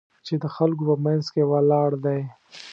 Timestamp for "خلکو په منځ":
0.55-1.25